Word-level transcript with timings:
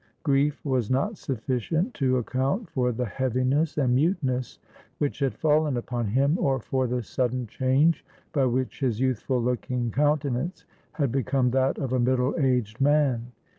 Grief 0.23 0.65
was 0.65 0.89
not 0.89 1.15
sufficient 1.15 1.93
to 1.93 2.17
account 2.17 2.67
for 2.71 2.91
the 2.91 3.05
heaviness 3.05 3.77
and 3.77 3.93
muteness 3.93 4.57
which 4.97 5.19
had 5.19 5.35
fallen 5.35 5.77
upon 5.77 6.07
him, 6.07 6.39
or 6.39 6.59
for 6.59 6.87
the 6.87 7.03
sudden 7.03 7.45
change 7.45 8.03
by 8.33 8.47
which 8.47 8.79
his 8.79 8.99
youthful 8.99 9.39
looking 9.39 9.91
countenance 9.91 10.65
had 10.93 11.11
become 11.11 11.51
that 11.51 11.77
of 11.77 11.93
a 11.93 11.99
middle 11.99 12.33
aged 12.39 12.81
man. 12.81 13.31